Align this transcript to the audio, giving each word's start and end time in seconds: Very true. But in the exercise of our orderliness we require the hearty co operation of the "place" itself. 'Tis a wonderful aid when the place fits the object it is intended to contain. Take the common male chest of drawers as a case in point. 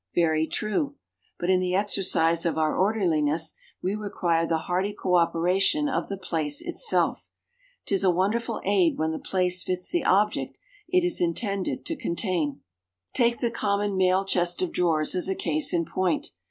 Very 0.15 0.47
true. 0.47 0.95
But 1.39 1.51
in 1.51 1.59
the 1.59 1.75
exercise 1.75 2.43
of 2.43 2.57
our 2.57 2.75
orderliness 2.75 3.53
we 3.83 3.93
require 3.93 4.47
the 4.47 4.57
hearty 4.65 4.95
co 4.97 5.13
operation 5.15 5.87
of 5.87 6.09
the 6.09 6.17
"place" 6.17 6.59
itself. 6.59 7.29
'Tis 7.85 8.03
a 8.03 8.09
wonderful 8.09 8.61
aid 8.65 8.97
when 8.97 9.11
the 9.11 9.19
place 9.19 9.61
fits 9.61 9.91
the 9.91 10.03
object 10.03 10.57
it 10.89 11.03
is 11.03 11.21
intended 11.21 11.85
to 11.85 11.95
contain. 11.95 12.61
Take 13.13 13.41
the 13.41 13.51
common 13.51 13.95
male 13.95 14.25
chest 14.25 14.63
of 14.63 14.71
drawers 14.71 15.13
as 15.13 15.29
a 15.29 15.35
case 15.35 15.71
in 15.71 15.85
point. 15.85 16.31